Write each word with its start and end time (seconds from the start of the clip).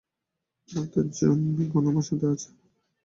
ডাঃ 0.69 0.85
জং 1.17 1.37
এখন 1.63 1.83
আমার 1.87 2.05
সাথে 2.09 2.25
আছে। 2.33 2.49